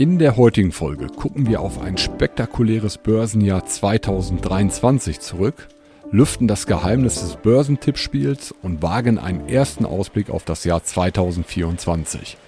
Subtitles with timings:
[0.00, 5.68] In der heutigen Folge gucken wir auf ein spektakuläres Börsenjahr 2023 zurück,
[6.10, 12.38] lüften das Geheimnis des Börsentippspiels und wagen einen ersten Ausblick auf das Jahr 2024.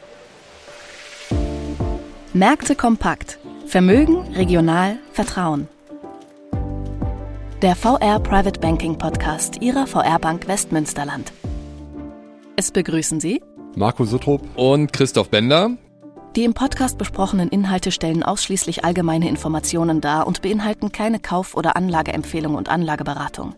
[2.33, 3.39] Märkte kompakt.
[3.67, 5.69] Vermögen, regional, Vertrauen.
[7.61, 11.35] Der VR Private Banking Podcast Ihrer VR Bank Westmünsterland.
[12.57, 13.43] Es begrüßen Sie
[13.77, 15.77] Marco Suttrup und Christoph Bender.
[16.35, 21.77] Die im Podcast besprochenen Inhalte stellen ausschließlich allgemeine Informationen dar und beinhalten keine Kauf- oder
[21.77, 23.55] Anlageempfehlung und Anlageberatung.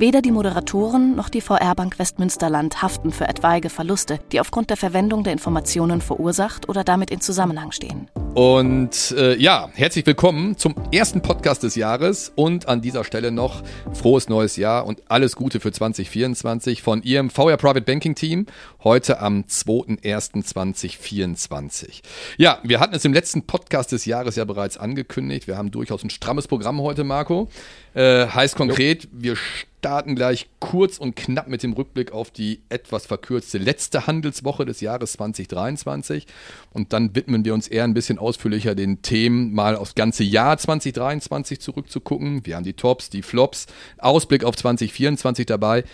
[0.00, 4.76] Weder die Moderatoren noch die VR Bank Westmünsterland haften für etwaige Verluste, die aufgrund der
[4.76, 8.08] Verwendung der Informationen verursacht oder damit in Zusammenhang stehen.
[8.34, 13.64] Und äh, ja, herzlich willkommen zum ersten Podcast des Jahres und an dieser Stelle noch
[13.92, 18.46] frohes neues Jahr und alles Gute für 2024 von Ihrem VR Private Banking Team
[18.84, 22.02] heute am 2.1.2024.
[22.36, 25.48] Ja, wir hatten es im letzten Podcast des Jahres ja bereits angekündigt.
[25.48, 27.48] Wir haben durchaus ein strammes Programm heute, Marco.
[27.94, 29.36] Äh, heißt konkret, wir
[29.78, 34.80] starten gleich kurz und knapp mit dem Rückblick auf die etwas verkürzte letzte Handelswoche des
[34.80, 36.26] Jahres 2023
[36.72, 40.58] und dann widmen wir uns eher ein bisschen ausführlicher den Themen, mal aufs ganze Jahr
[40.58, 42.44] 2023 zurückzugucken.
[42.44, 43.66] Wir haben die Tops, die Flops,
[43.98, 45.84] Ausblick auf 2024 dabei.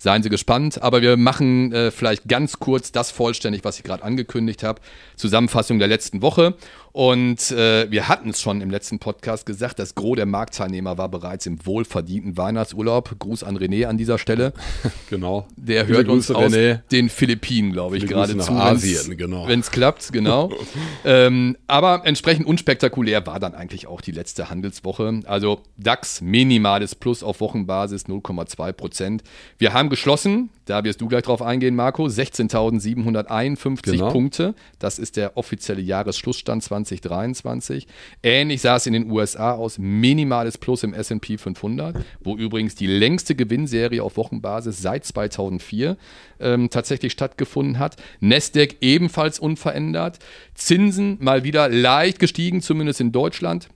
[0.00, 4.04] Seien Sie gespannt, aber wir machen äh, vielleicht ganz kurz das vollständig, was ich gerade
[4.04, 4.80] angekündigt habe.
[5.16, 6.54] Zusammenfassung der letzten Woche
[6.98, 11.08] und äh, wir hatten es schon im letzten Podcast gesagt, das Gros der Marktteilnehmer war
[11.08, 13.20] bereits im wohlverdienten Weihnachtsurlaub.
[13.20, 14.52] Gruß an René an dieser Stelle.
[15.08, 15.46] genau.
[15.54, 16.80] Der hört Grüße, uns aus René.
[16.90, 18.50] den Philippinen, glaube ich, gerade zu.
[18.50, 19.46] Asien, genau.
[19.46, 20.50] Wenn es klappt, genau.
[21.04, 25.20] ähm, aber entsprechend unspektakulär war dann eigentlich auch die letzte Handelswoche.
[25.26, 29.22] Also DAX minimales Plus auf Wochenbasis 0,2 Prozent.
[29.56, 34.10] Wir haben geschlossen, da wirst du gleich drauf eingehen, Marco, 16.751 genau.
[34.10, 34.56] Punkte.
[34.80, 37.86] Das ist der offizielle Jahresschlussstand 20 2023.
[38.22, 42.86] Ähnlich sah es in den USA aus, minimales Plus im SP 500, wo übrigens die
[42.86, 45.96] längste Gewinnserie auf Wochenbasis seit 2004
[46.40, 47.96] ähm, tatsächlich stattgefunden hat.
[48.20, 50.18] Nasdaq ebenfalls unverändert.
[50.54, 53.68] Zinsen mal wieder leicht gestiegen, zumindest in Deutschland.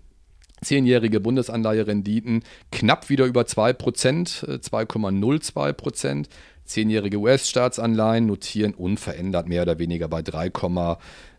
[0.63, 6.21] Zehnjährige Bundesanleiherenditen knapp wieder über 2%, 2,02%.
[6.21, 6.29] Äh,
[6.65, 10.23] Zehnjährige US-Staatsanleihen notieren unverändert mehr oder weniger bei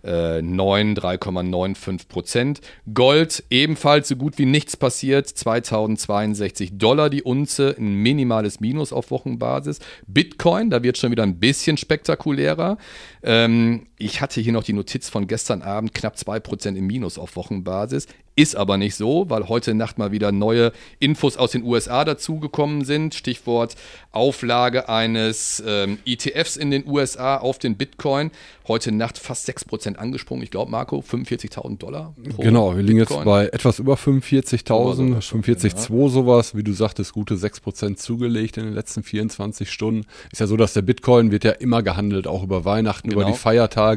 [0.04, 2.62] 3,9, 3,95 Prozent.
[2.94, 9.12] Gold ebenfalls so gut wie nichts passiert, 2062 Dollar die Unze, ein minimales Minus auf
[9.12, 9.80] Wochenbasis.
[10.08, 12.78] Bitcoin, da wird schon wieder ein bisschen spektakulärer.
[13.24, 17.36] Ähm, ich hatte hier noch die Notiz von gestern Abend, knapp 2% im Minus auf
[17.36, 18.08] Wochenbasis.
[18.36, 22.84] Ist aber nicht so, weil heute Nacht mal wieder neue Infos aus den USA dazugekommen
[22.84, 23.14] sind.
[23.14, 23.76] Stichwort
[24.12, 28.32] Auflage eines ähm, ETFs in den USA auf den Bitcoin.
[28.68, 30.44] Heute Nacht fast 6% angesprungen.
[30.44, 32.16] Ich glaube, Marco, 45.000 Dollar.
[32.40, 33.20] genau, wir liegen Bitcoin.
[33.20, 36.10] jetzt bei etwas über 45.000, 45,2 ja.
[36.10, 36.56] sowas.
[36.56, 40.08] Wie du sagtest, gute 6% zugelegt in den letzten 24 Stunden.
[40.32, 43.22] Ist ja so, dass der Bitcoin wird ja immer gehandelt, auch über Weihnachten, genau.
[43.22, 43.93] über die Feiertage,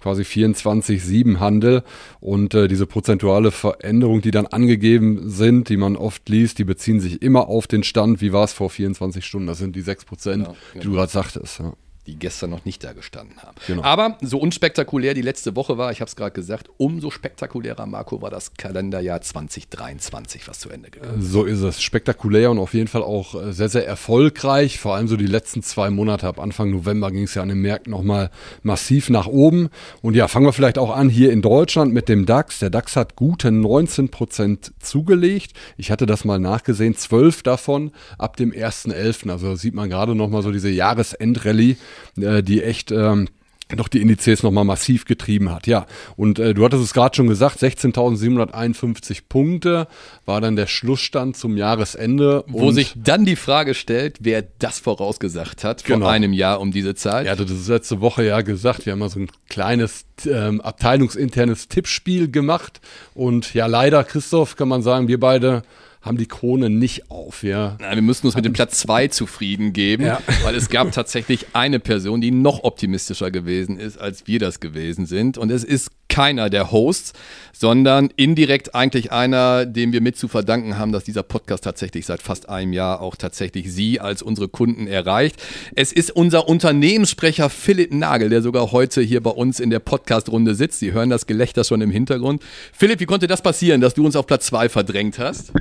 [0.00, 1.82] quasi 24-7 Handel.
[2.20, 6.64] Und äh, diese prozentuale Ver Veränderungen, die dann angegeben sind, die man oft liest, die
[6.64, 9.46] beziehen sich immer auf den Stand, wie war es vor 24 Stunden.
[9.46, 10.56] Das sind die 6 Prozent, ja, genau.
[10.74, 11.58] die du gerade sagtest.
[11.60, 11.74] Ja
[12.06, 13.56] die gestern noch nicht da gestanden haben.
[13.66, 13.82] Genau.
[13.82, 18.20] Aber so unspektakulär die letzte Woche war, ich habe es gerade gesagt, umso spektakulärer, Marco,
[18.20, 21.30] war das Kalenderjahr 2023, was zu Ende gegangen ist.
[21.30, 21.82] So ist es.
[21.82, 24.78] Spektakulär und auf jeden Fall auch äh, sehr, sehr erfolgreich.
[24.78, 26.26] Vor allem so die letzten zwei Monate.
[26.26, 28.30] Ab Anfang November ging es ja an den Märkten nochmal
[28.62, 29.70] massiv nach oben.
[30.02, 32.58] Und ja, fangen wir vielleicht auch an hier in Deutschland mit dem DAX.
[32.58, 35.52] Der DAX hat gute 19 Prozent zugelegt.
[35.78, 39.30] Ich hatte das mal nachgesehen, 12 davon ab dem 1.11.
[39.30, 41.76] Also sieht man gerade nochmal so diese Jahresendrallye
[42.20, 43.28] äh, die echt ähm,
[43.76, 45.66] doch die Indizes nochmal massiv getrieben hat.
[45.66, 49.88] Ja, und äh, du hattest es gerade schon gesagt, 16.751 Punkte
[50.26, 52.44] war dann der Schlussstand zum Jahresende.
[52.46, 56.06] Wo sich dann die Frage stellt, wer das vorausgesagt hat vor genau.
[56.08, 57.26] einem Jahr um diese Zeit.
[57.26, 61.68] Er hatte das letzte Woche ja gesagt, wir haben mal so ein kleines ähm, abteilungsinternes
[61.68, 62.80] Tippspiel gemacht
[63.14, 65.62] und ja, leider, Christoph, kann man sagen, wir beide
[66.04, 67.42] haben die Krone nicht auf.
[67.42, 67.76] Ja.
[67.80, 70.20] Nein, wir müssen uns mit dem Platz zwei zufrieden geben, ja.
[70.42, 75.06] weil es gab tatsächlich eine Person, die noch optimistischer gewesen ist, als wir das gewesen
[75.06, 75.38] sind.
[75.38, 77.14] Und es ist keiner der Hosts,
[77.52, 82.22] sondern indirekt eigentlich einer, dem wir mit zu verdanken haben, dass dieser Podcast tatsächlich seit
[82.22, 85.42] fast einem Jahr auch tatsächlich Sie als unsere Kunden erreicht.
[85.74, 90.54] Es ist unser Unternehmenssprecher Philipp Nagel, der sogar heute hier bei uns in der Podcast-Runde
[90.54, 90.80] sitzt.
[90.80, 92.42] Sie hören das Gelächter schon im Hintergrund.
[92.72, 95.52] Philipp, wie konnte das passieren, dass du uns auf Platz zwei verdrängt hast?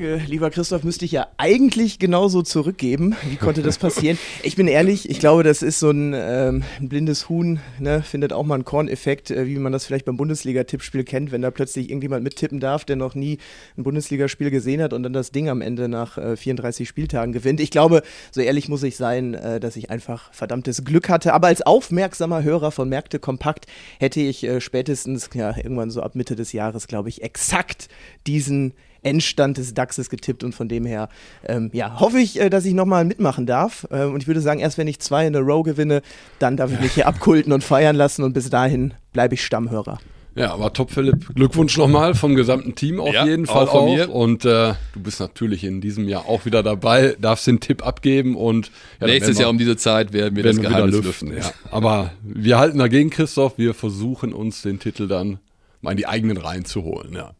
[0.00, 3.14] Frage, lieber Christoph, müsste ich ja eigentlich genauso zurückgeben.
[3.28, 4.18] Wie konnte das passieren?
[4.42, 8.02] Ich bin ehrlich, ich glaube, das ist so ein, ähm, ein blindes Huhn, ne?
[8.02, 11.50] findet auch mal einen Korneffekt, äh, wie man das vielleicht beim Bundesliga-Tippspiel kennt, wenn da
[11.50, 13.38] plötzlich irgendjemand mittippen darf, der noch nie
[13.76, 17.60] ein Bundesligaspiel gesehen hat und dann das Ding am Ende nach äh, 34 Spieltagen gewinnt.
[17.60, 21.34] Ich glaube, so ehrlich muss ich sein, äh, dass ich einfach verdammtes Glück hatte.
[21.34, 23.66] Aber als aufmerksamer Hörer von Märkte Kompakt
[23.98, 27.88] hätte ich äh, spätestens, ja, irgendwann so ab Mitte des Jahres, glaube ich, exakt
[28.26, 31.08] diesen Endstand des DAXes getippt und von dem her,
[31.46, 33.86] ähm, ja, hoffe ich, äh, dass ich nochmal mitmachen darf.
[33.90, 36.02] Ähm, und ich würde sagen, erst wenn ich zwei in a row gewinne,
[36.38, 39.98] dann darf ich mich hier abkulten und feiern lassen und bis dahin bleibe ich Stammhörer.
[40.34, 41.34] Ja, aber top, Philipp.
[41.34, 43.74] Glückwunsch nochmal vom gesamten Team auf ja, jeden Fall auch.
[43.74, 44.08] auch.
[44.08, 48.36] Und äh, du bist natürlich in diesem Jahr auch wieder dabei, darfst den Tipp abgeben
[48.36, 48.70] und
[49.00, 51.36] ja, nächstes Jahr um diese Zeit werden wir werden das Geheimnis lüften.
[51.36, 51.50] Ja.
[51.70, 53.58] Aber wir halten dagegen, Christoph.
[53.58, 55.40] Wir versuchen uns den Titel dann
[55.82, 57.12] mal in die eigenen Reihen zu holen.
[57.12, 57.32] Ja.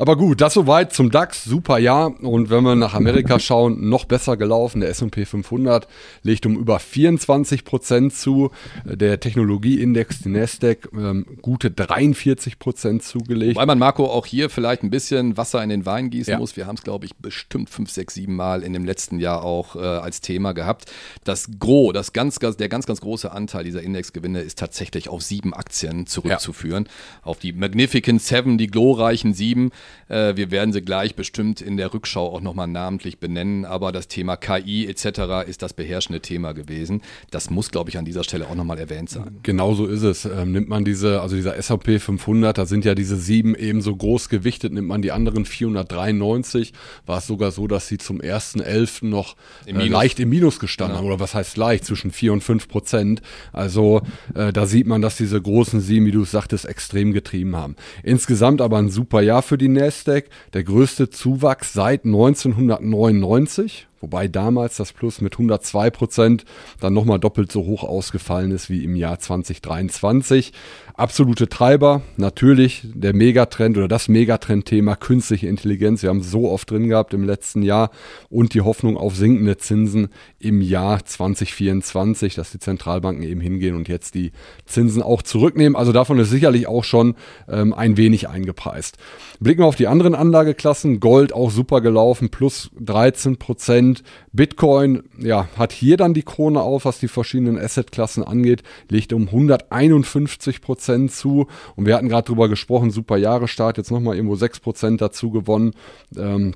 [0.00, 2.14] Aber gut, das soweit zum DAX, super Jahr.
[2.22, 4.80] Und wenn wir nach Amerika schauen, noch besser gelaufen.
[4.80, 5.88] Der S&P 500
[6.22, 8.52] legt um über 24 Prozent zu.
[8.84, 13.56] Der Technologieindex, die Nasdaq, ähm, gute 43 Prozent zugelegt.
[13.56, 16.38] Weil man, Marco, auch hier vielleicht ein bisschen Wasser in den Wein gießen ja.
[16.38, 16.56] muss.
[16.56, 19.74] Wir haben es, glaube ich, bestimmt fünf, sechs, sieben Mal in dem letzten Jahr auch
[19.74, 20.92] äh, als Thema gehabt.
[21.24, 25.22] Das Gros, das ganz, ganz, der ganz, ganz große Anteil dieser Indexgewinne ist tatsächlich auf
[25.24, 26.84] sieben Aktien zurückzuführen.
[26.86, 27.26] Ja.
[27.26, 29.72] Auf die Magnificent Seven, die glorreichen sieben.
[30.08, 34.08] Äh, wir werden sie gleich bestimmt in der Rückschau auch nochmal namentlich benennen, aber das
[34.08, 35.48] Thema KI etc.
[35.48, 37.02] ist das beherrschende Thema gewesen.
[37.30, 39.38] Das muss, glaube ich, an dieser Stelle auch nochmal erwähnt sein.
[39.42, 40.24] Genau so ist es.
[40.24, 43.94] Ähm, nimmt man diese, also dieser SAP 500, da sind ja diese sieben eben so
[43.94, 46.72] groß gewichtet, nimmt man die anderen 493,
[47.06, 49.06] war es sogar so, dass sie zum 1.11.
[49.06, 49.36] noch
[49.66, 51.08] Im äh, leicht im Minus gestanden genau.
[51.08, 51.14] haben.
[51.14, 51.84] Oder was heißt leicht?
[51.84, 53.22] Zwischen 4 und 5 Prozent.
[53.52, 54.02] Also
[54.34, 57.76] äh, da sieht man, dass diese großen sieben, wie du sagtest, extrem getrieben haben.
[58.02, 64.76] Insgesamt aber ein super Jahr für die Nasdaq, der größte Zuwachs seit 1999 wobei damals
[64.76, 66.44] das Plus mit 102 Prozent
[66.80, 70.52] dann nochmal doppelt so hoch ausgefallen ist wie im Jahr 2023.
[70.94, 76.02] Absolute Treiber, natürlich der Megatrend oder das Megatrend-Thema künstliche Intelligenz.
[76.02, 77.92] Wir haben so oft drin gehabt im letzten Jahr
[78.30, 80.08] und die Hoffnung auf sinkende Zinsen
[80.40, 84.32] im Jahr 2024, dass die Zentralbanken eben hingehen und jetzt die
[84.66, 85.76] Zinsen auch zurücknehmen.
[85.76, 87.14] Also davon ist sicherlich auch schon
[87.48, 88.98] ähm, ein wenig eingepreist.
[89.38, 90.98] Blicken wir auf die anderen Anlageklassen.
[90.98, 93.87] Gold auch super gelaufen, plus 13 Prozent.
[94.32, 99.28] Bitcoin, ja, hat hier dann die Krone auf, was die verschiedenen Assetklassen angeht, legt um
[99.28, 101.46] 151 Prozent zu.
[101.76, 105.72] Und wir hatten gerade drüber gesprochen, super Jahrestart, jetzt nochmal irgendwo 6 Prozent dazu gewonnen.
[106.16, 106.54] Ähm,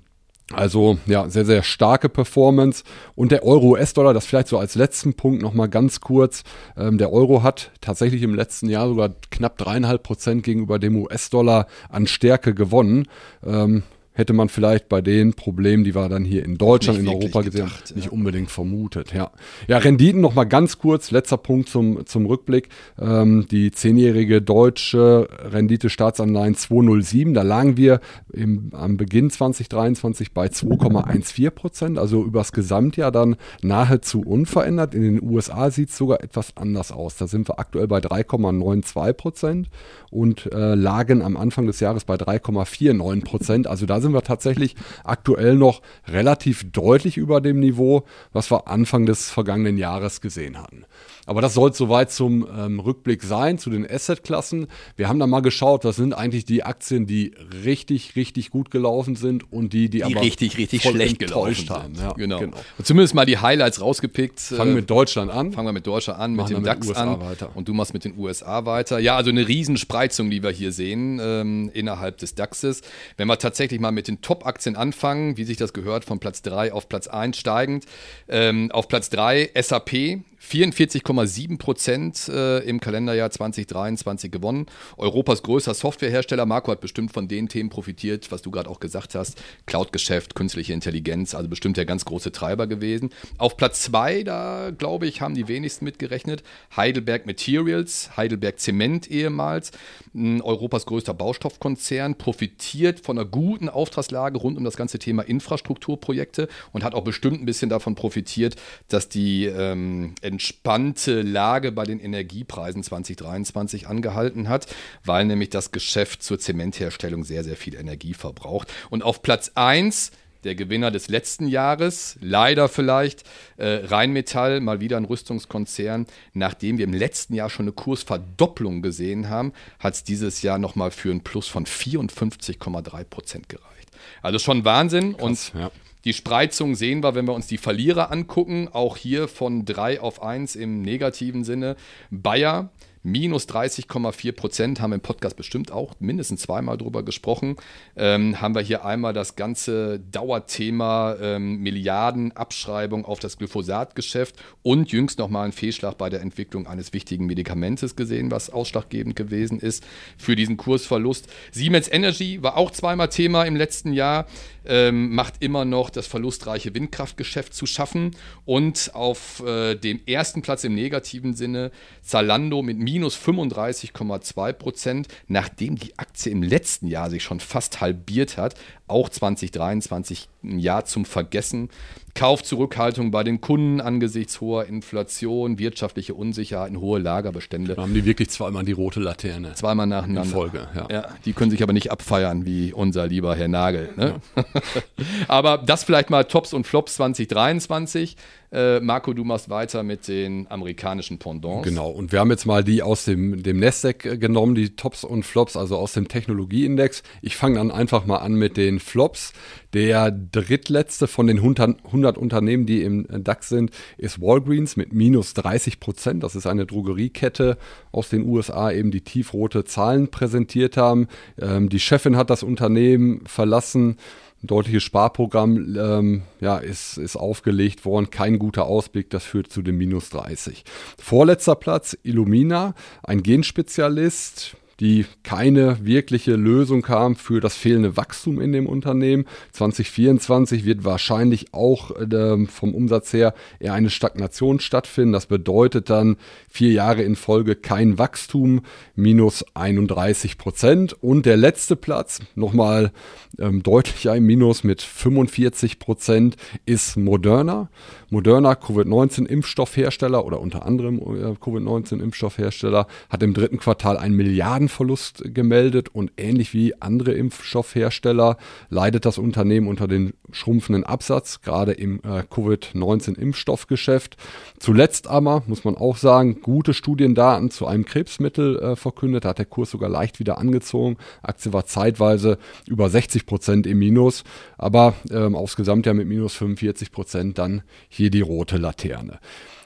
[0.52, 2.84] also ja, sehr, sehr starke Performance.
[3.14, 6.42] Und der Euro-US-Dollar, das vielleicht so als letzten Punkt nochmal ganz kurz.
[6.76, 11.66] Ähm, der Euro hat tatsächlich im letzten Jahr sogar knapp dreieinhalb Prozent gegenüber dem US-Dollar
[11.88, 13.08] an Stärke gewonnen.
[13.44, 13.82] Ähm,
[14.14, 17.66] hätte man vielleicht bei den Problemen, die wir dann hier in Deutschland, in Europa gesehen
[17.66, 17.96] haben, ja.
[17.96, 19.12] nicht unbedingt vermutet.
[19.14, 19.30] Ja,
[19.68, 22.68] ja Renditen noch mal ganz kurz, letzter Punkt zum, zum Rückblick.
[23.00, 28.00] Ähm, die zehnjährige deutsche Rendite Staatsanleihen 207, da lagen wir
[28.32, 34.94] im, am Beginn 2023 bei 2,14 Prozent, also übers Gesamtjahr dann nahezu unverändert.
[34.94, 37.16] In den USA sieht es sogar etwas anders aus.
[37.16, 39.68] Da sind wir aktuell bei 3,92 Prozent
[40.10, 43.66] und äh, lagen am Anfang des Jahres bei 3,49 Prozent.
[43.66, 49.06] Also da sind wir tatsächlich aktuell noch relativ deutlich über dem Niveau, was wir Anfang
[49.06, 50.84] des vergangenen Jahres gesehen hatten.
[51.24, 54.66] Aber das soll soweit zum ähm, Rückblick sein, zu den Assetklassen.
[54.96, 57.32] Wir haben da mal geschaut, was sind eigentlich die Aktien, die
[57.64, 61.94] richtig, richtig gut gelaufen sind und die, die, die aber richtig, richtig schlecht gelaufen haben.
[61.94, 62.40] Ja, genau.
[62.40, 62.56] genau.
[62.82, 64.40] zumindest mal die Highlights rausgepickt.
[64.40, 65.52] Fangen wir mit Deutschland an.
[65.52, 67.20] Fangen wir mit Deutschland an, mit dem DAX an.
[67.20, 67.50] Weiter.
[67.54, 68.98] Und du machst mit den USA weiter.
[68.98, 72.82] Ja, also eine Riesenspreizung, die wir hier sehen ähm, innerhalb des DAXes.
[73.16, 76.72] Wenn wir tatsächlich mal mit den Top-Aktien anfangen, wie sich das gehört, von Platz 3
[76.72, 77.86] auf Platz 1 steigend.
[78.28, 84.66] Ähm, auf Platz 3 SAP 44,7 Prozent äh, im Kalenderjahr 2023 gewonnen.
[84.96, 86.46] Europas größter Softwarehersteller.
[86.46, 89.40] Marco hat bestimmt von den Themen profitiert, was du gerade auch gesagt hast.
[89.66, 93.10] Cloud-Geschäft, künstliche Intelligenz, also bestimmt der ganz große Treiber gewesen.
[93.38, 96.42] Auf Platz 2, da glaube ich, haben die wenigsten mitgerechnet.
[96.76, 99.70] Heidelberg Materials, Heidelberg Zement ehemals,
[100.14, 106.84] Europas größter Baustoffkonzern, profitiert von einer guten Auftragslage rund um das ganze Thema Infrastrukturprojekte und
[106.84, 108.56] hat auch bestimmt ein bisschen davon profitiert,
[108.88, 114.66] dass die ähm, entspannte Lage bei den Energiepreisen 2023 angehalten hat,
[115.04, 118.72] weil nämlich das Geschäft zur Zementherstellung sehr, sehr viel Energie verbraucht.
[118.88, 120.10] Und auf Platz 1
[120.44, 123.22] der Gewinner des letzten Jahres, leider vielleicht,
[123.58, 126.06] äh, Rheinmetall, mal wieder ein Rüstungskonzern.
[126.32, 130.90] Nachdem wir im letzten Jahr schon eine Kursverdopplung gesehen haben, hat es dieses Jahr nochmal
[130.90, 133.90] für ein Plus von 54,3 Prozent gereicht.
[134.20, 135.16] Also schon Wahnsinn.
[135.16, 135.70] Krass, und ja.
[136.04, 138.68] Die Spreizung sehen wir, wenn wir uns die Verlierer angucken.
[138.72, 141.76] Auch hier von 3 auf 1 im negativen Sinne.
[142.10, 142.70] Bayer
[143.02, 147.56] minus 30,4 Prozent, haben wir im Podcast bestimmt auch mindestens zweimal drüber gesprochen.
[147.96, 155.18] Ähm, haben wir hier einmal das ganze Dauerthema ähm, Milliardenabschreibung auf das Glyphosatgeschäft und jüngst
[155.18, 159.84] nochmal einen Fehlschlag bei der Entwicklung eines wichtigen Medikamentes gesehen, was ausschlaggebend gewesen ist
[160.16, 161.28] für diesen Kursverlust.
[161.50, 164.26] Siemens Energy war auch zweimal Thema im letzten Jahr
[164.66, 170.64] ähm, macht immer noch das verlustreiche Windkraftgeschäft zu schaffen und auf äh, dem ersten Platz
[170.64, 171.70] im negativen Sinne
[172.02, 178.36] Zalando mit minus 35,2 Prozent, nachdem die Aktie im letzten Jahr sich schon fast halbiert
[178.36, 178.54] hat,
[178.92, 181.68] auch 2023 ein Jahr zum Vergessen.
[182.14, 187.74] Kaufzurückhaltung bei den Kunden angesichts hoher Inflation, wirtschaftliche Unsicherheiten, hohe Lagerbestände.
[187.74, 189.54] Da haben die wirklich zweimal die rote Laterne.
[189.54, 190.22] Zweimal nacheinander.
[190.22, 190.88] In Folge, ja.
[190.90, 191.08] ja.
[191.24, 193.90] Die können sich aber nicht abfeiern wie unser lieber Herr Nagel.
[193.96, 194.20] Ne?
[194.36, 194.44] Ja.
[195.28, 198.16] aber das vielleicht mal Tops und Flops 2023.
[198.52, 201.66] Äh, Marco, du machst weiter mit den amerikanischen Pendants.
[201.66, 205.04] Genau, und wir haben jetzt mal die aus dem, dem Nasdaq äh, genommen, die Tops
[205.04, 207.02] und Flops, also aus dem Technologieindex.
[207.22, 209.32] Ich fange dann einfach mal an mit den Flops.
[209.72, 215.80] Der drittletzte von den 100 Unternehmen, die im DAX sind, ist Walgreens mit minus 30
[215.80, 216.22] Prozent.
[216.22, 217.56] Das ist eine Drogeriekette
[217.90, 221.08] aus den USA, eben die tiefrote Zahlen präsentiert haben.
[221.40, 223.96] Ähm, die Chefin hat das Unternehmen verlassen.
[224.42, 228.10] Ein deutliches Sparprogramm ähm, ja, ist, ist aufgelegt worden.
[228.10, 230.64] Kein guter Ausblick, das führt zu dem minus 30.
[230.98, 238.52] Vorletzter Platz, Illumina, ein Genspezialist die keine wirkliche Lösung kam für das fehlende Wachstum in
[238.52, 239.26] dem Unternehmen.
[239.52, 245.12] 2024 wird wahrscheinlich auch äh, vom Umsatz her eher eine Stagnation stattfinden.
[245.12, 246.16] Das bedeutet dann
[246.48, 248.62] vier Jahre in Folge kein Wachstum,
[248.94, 250.94] minus 31 Prozent.
[251.02, 252.92] Und der letzte Platz, nochmal
[253.38, 256.36] ähm, deutlich ein Minus mit 45 Prozent,
[256.66, 257.68] ist Moderna.
[258.10, 264.14] Moderna, Covid-19-Impfstoffhersteller oder unter anderem äh, Covid-19-Impfstoffhersteller, hat im dritten Quartal einen
[264.62, 268.36] Milliardenverlust gemeldet und ähnlich wie andere Impfstoffhersteller
[268.70, 274.16] leidet das Unternehmen unter den schrumpfenden Absatz, gerade im äh, Covid-19-Impfstoffgeschäft.
[274.58, 279.38] Zuletzt aber, muss man auch sagen, gute Studiendaten zu einem Krebsmittel äh, verkündet, da hat
[279.38, 280.96] der Kurs sogar leicht wieder angezogen.
[281.22, 284.24] Aktie war zeitweise über 60 Prozent im Minus,
[284.58, 289.18] aber ähm, aufs Gesamtjahr mit minus 45 Prozent dann hier die rote Laterne.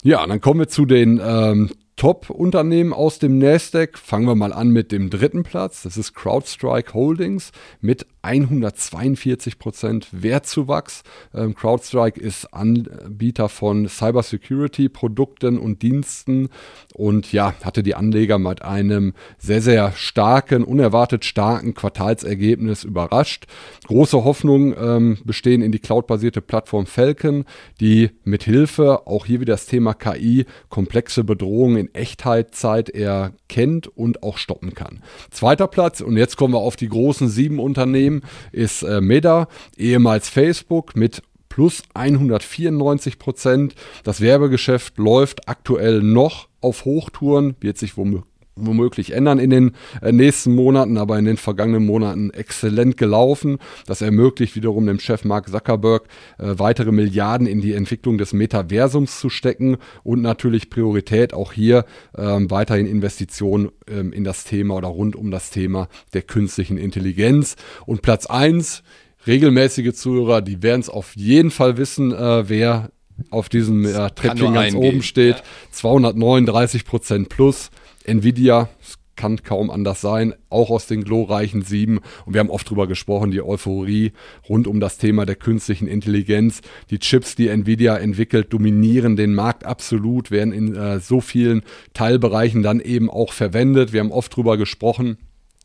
[0.02, 3.98] Ja, dann kommen wir zu den ähm, Top-Unternehmen aus dem Nasdaq.
[3.98, 5.82] Fangen wir mal an mit dem dritten Platz.
[5.82, 11.02] Das ist CrowdStrike Holdings mit 142 Prozent Wertzuwachs.
[11.34, 16.48] Ähm, CrowdStrike ist Anbieter von Cybersecurity-Produkten und Diensten
[16.94, 23.46] und ja, hatte die Anleger mit einem sehr, sehr starken, unerwartet starken Quartalsergebnis überrascht.
[23.86, 27.44] Große Hoffnungen ähm, bestehen in die cloudbasierte Plattform Falcon,
[27.80, 34.22] die mit Hilfe, auch hier wieder das Thema KI, komplexe Bedrohungen in Echtheitszeit erkennt und
[34.22, 35.02] auch stoppen kann.
[35.30, 38.15] Zweiter Platz, und jetzt kommen wir auf die großen sieben Unternehmen,
[38.52, 43.74] ist äh, Meta, ehemals Facebook mit plus 194 Prozent.
[44.04, 49.72] Das Werbegeschäft läuft aktuell noch auf Hochtouren, wird sich womöglich womöglich ändern in den
[50.02, 53.58] äh, nächsten Monaten, aber in den vergangenen Monaten exzellent gelaufen.
[53.86, 56.04] Das ermöglicht wiederum dem Chef Mark Zuckerberg
[56.38, 61.84] äh, weitere Milliarden in die Entwicklung des Metaversums zu stecken und natürlich Priorität auch hier
[62.16, 67.56] ähm, weiterhin Investitionen ähm, in das Thema oder rund um das Thema der künstlichen Intelligenz.
[67.84, 68.82] Und Platz eins
[69.26, 72.90] regelmäßige Zuhörer, die werden es auf jeden Fall wissen, äh, wer
[73.30, 75.36] auf diesem äh, Treppchen ganz oben steht.
[75.36, 75.42] Ja.
[75.72, 77.70] 239 Prozent plus.
[78.06, 82.00] Nvidia, es kann kaum anders sein, auch aus den glorreichen sieben.
[82.26, 84.12] Und wir haben oft drüber gesprochen, die Euphorie
[84.48, 86.60] rund um das Thema der künstlichen Intelligenz.
[86.90, 91.62] Die Chips, die Nvidia entwickelt, dominieren den Markt absolut, werden in äh, so vielen
[91.94, 93.92] Teilbereichen dann eben auch verwendet.
[93.92, 95.16] Wir haben oft drüber gesprochen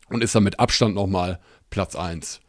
[0.10, 2.40] und ist dann mit Abstand nochmal Platz eins.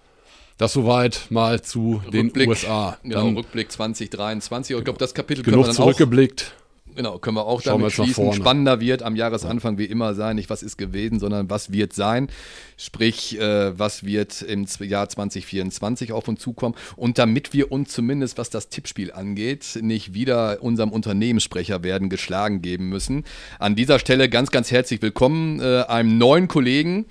[0.58, 2.98] Das soweit mal zu Rückblick, den USA.
[3.02, 4.76] Genau, dann, Rückblick 2023.
[4.76, 6.54] Ich glaube, das Kapitel genug können wir dann zurückgeblickt.
[6.56, 6.61] Auch,
[6.94, 8.32] genau, können wir auch Schauen damit wir schließen.
[8.32, 12.28] Spannender wird am Jahresanfang wie immer sein, nicht was ist gewesen, sondern was wird sein.
[12.76, 16.74] Sprich, äh, was wird im Jahr 2024 auf uns zukommen.
[16.96, 22.62] Und damit wir uns zumindest, was das Tippspiel angeht, nicht wieder unserem Unternehmenssprecher werden geschlagen
[22.62, 23.24] geben müssen.
[23.58, 27.06] An dieser Stelle ganz, ganz herzlich willkommen äh, einem neuen Kollegen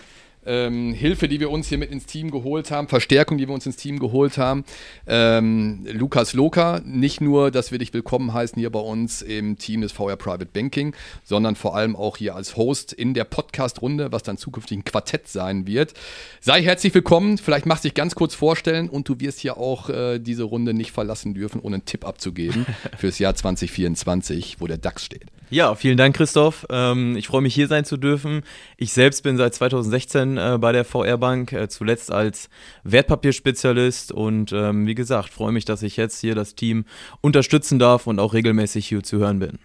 [0.45, 3.65] ähm, Hilfe, die wir uns hier mit ins Team geholt haben, Verstärkung, die wir uns
[3.65, 4.63] ins Team geholt haben.
[5.07, 9.81] Ähm, Lukas Loka, nicht nur, dass wir dich willkommen heißen hier bei uns im Team
[9.81, 14.23] des VR Private Banking, sondern vor allem auch hier als Host in der Podcast-Runde, was
[14.23, 15.93] dann zukünftig ein Quartett sein wird.
[16.39, 19.89] Sei herzlich willkommen, vielleicht machst du dich ganz kurz vorstellen und du wirst hier auch
[19.89, 22.65] äh, diese Runde nicht verlassen dürfen, ohne einen Tipp abzugeben
[22.97, 25.25] fürs Jahr 2024, wo der DAX steht.
[25.51, 26.65] Ja, vielen Dank, Christoph.
[26.69, 28.43] Ähm, ich freue mich, hier sein zu dürfen.
[28.77, 32.49] Ich selbst bin seit 2016 äh, bei der VR Bank, äh, zuletzt als
[32.83, 36.85] Wertpapierspezialist und ähm, wie gesagt, freue mich, dass ich jetzt hier das Team
[37.21, 39.59] unterstützen darf und auch regelmäßig hier zu hören bin.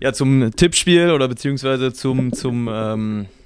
[0.00, 3.41] Ja, zum Tippspiel oder beziehungsweise zum, zum ähm, äh,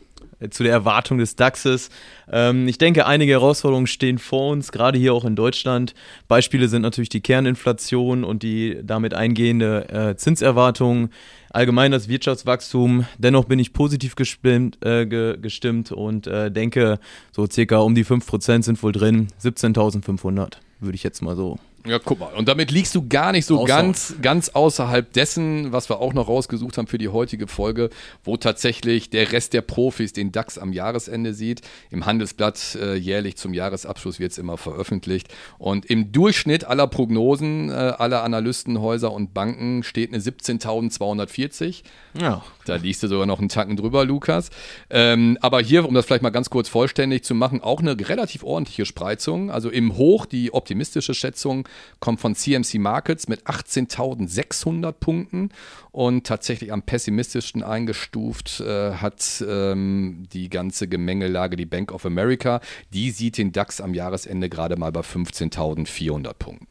[0.50, 1.90] zu der Erwartung des DAXes.
[2.30, 5.94] Ähm, ich denke, einige Herausforderungen stehen vor uns, gerade hier auch in Deutschland.
[6.28, 11.10] Beispiele sind natürlich die Kerninflation und die damit eingehende äh, Zinserwartung,
[11.50, 13.06] allgemein das Wirtschaftswachstum.
[13.18, 16.98] Dennoch bin ich positiv gestimmt, äh, ge gestimmt und äh, denke,
[17.32, 19.28] so circa um die 5% sind wohl drin.
[19.42, 22.32] 17.500 würde ich jetzt mal so ja, guck mal.
[22.34, 26.28] Und damit liegst du gar nicht so ganz, ganz außerhalb dessen, was wir auch noch
[26.28, 27.90] rausgesucht haben für die heutige Folge,
[28.24, 31.62] wo tatsächlich der Rest der Profis den DAX am Jahresende sieht.
[31.90, 35.28] Im Handelsblatt äh, jährlich zum Jahresabschluss wird es immer veröffentlicht.
[35.58, 41.82] Und im Durchschnitt aller Prognosen, äh, aller Analystenhäuser und Banken steht eine 17.240.
[42.20, 42.42] Ja.
[42.64, 44.50] Da liegst du sogar noch einen Tacken drüber, Lukas.
[44.90, 48.42] Ähm, aber hier, um das vielleicht mal ganz kurz vollständig zu machen, auch eine relativ
[48.42, 49.50] ordentliche Spreizung.
[49.50, 51.68] Also im Hoch die optimistische Schätzung
[52.00, 55.50] kommt von CMC Markets mit 18.600 Punkten
[55.92, 62.60] und tatsächlich am pessimistischsten eingestuft äh, hat ähm, die ganze Gemengelage die Bank of America.
[62.92, 66.66] Die sieht den DAX am Jahresende gerade mal bei 15.400 Punkten.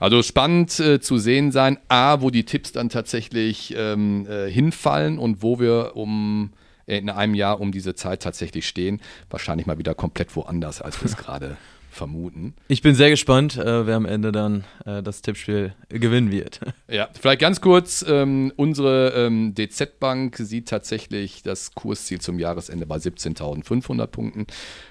[0.00, 5.18] Also spannend äh, zu sehen sein, A, wo die Tipps dann tatsächlich ähm, äh, hinfallen
[5.18, 6.52] und wo wir um
[6.86, 9.00] äh, in einem Jahr um diese Zeit tatsächlich stehen.
[9.30, 11.56] Wahrscheinlich mal wieder komplett woanders, als wir es gerade
[11.92, 12.54] vermuten.
[12.68, 16.60] Ich bin sehr gespannt, äh, wer am Ende dann äh, das Tippspiel gewinnen wird.
[16.88, 22.96] Ja, vielleicht ganz kurz, ähm, unsere ähm, DZ-Bank sieht tatsächlich das Kursziel zum Jahresende bei
[22.96, 24.46] 17.500 Punkten.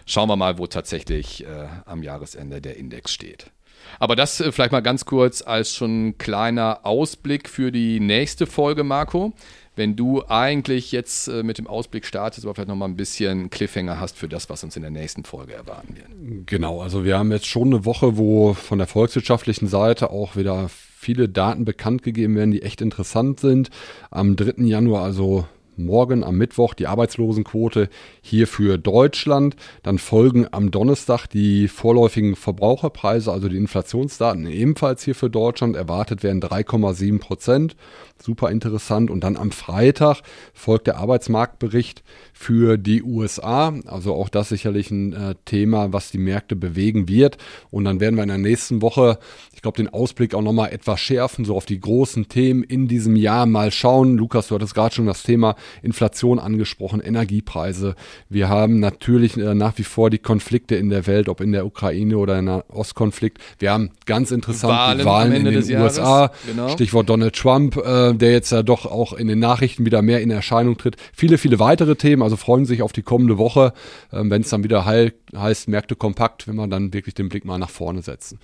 [0.07, 3.51] Schauen wir mal, wo tatsächlich äh, am Jahresende der Index steht.
[3.99, 8.83] Aber das äh, vielleicht mal ganz kurz als schon kleiner Ausblick für die nächste Folge,
[8.83, 9.33] Marco
[9.75, 13.99] wenn du eigentlich jetzt äh, mit dem Ausblick startest, aber vielleicht nochmal ein bisschen Cliffhanger
[13.99, 16.47] hast für das, was uns in der nächsten Folge erwarten wird.
[16.47, 20.69] Genau, also wir haben jetzt schon eine Woche, wo von der volkswirtschaftlichen Seite auch wieder
[20.69, 23.69] viele Daten bekannt gegeben werden, die echt interessant sind.
[24.11, 24.63] Am 3.
[24.65, 25.45] Januar, also
[25.77, 27.89] morgen am Mittwoch die Arbeitslosenquote
[28.21, 29.55] hier für Deutschland.
[29.83, 35.75] Dann folgen am Donnerstag die vorläufigen Verbraucherpreise, also die Inflationsdaten ebenfalls hier für Deutschland.
[35.75, 37.75] Erwartet werden 3,7 Prozent.
[38.21, 39.09] Super interessant.
[39.09, 40.21] Und dann am Freitag
[40.53, 42.03] folgt der Arbeitsmarktbericht
[42.33, 43.73] für die USA.
[43.85, 47.37] Also auch das sicherlich ein äh, Thema, was die Märkte bewegen wird.
[47.69, 49.19] Und dann werden wir in der nächsten Woche,
[49.53, 53.15] ich glaube, den Ausblick auch nochmal etwas schärfen, so auf die großen Themen in diesem
[53.15, 54.17] Jahr mal schauen.
[54.17, 57.95] Lukas, du hattest gerade schon das Thema Inflation angesprochen, Energiepreise.
[58.29, 61.65] Wir haben natürlich äh, nach wie vor die Konflikte in der Welt, ob in der
[61.65, 63.39] Ukraine oder in der Ostkonflikt.
[63.59, 66.31] Wir haben ganz interessant Wahlen, die Wahlen in den USA.
[66.47, 66.69] Genau.
[66.69, 70.31] Stichwort Donald Trump, äh, der jetzt ja doch auch in den Nachrichten wieder mehr in
[70.31, 70.97] Erscheinung tritt.
[71.13, 72.21] Viele, viele weitere Themen.
[72.21, 73.73] Also freuen sich auf die kommende Woche,
[74.11, 77.45] äh, wenn es dann wieder heil, heißt Märkte kompakt, wenn wir dann wirklich den Blick
[77.45, 78.39] mal nach vorne setzen.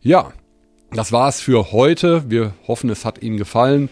[0.00, 0.32] Ja,
[0.92, 2.30] das war es für heute.
[2.30, 3.88] Wir hoffen, es hat Ihnen gefallen.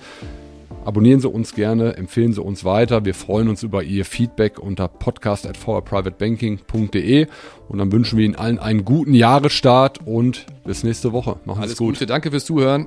[0.84, 3.04] Abonnieren Sie uns gerne, empfehlen Sie uns weiter.
[3.04, 7.26] Wir freuen uns über Ihr Feedback unter podcast at podcast.forprivatebanking.de
[7.68, 11.36] und dann wünschen wir Ihnen allen einen guten Jahresstart und bis nächste Woche.
[11.44, 11.94] Machen Alles gut.
[11.94, 12.86] Gute, danke fürs Zuhören.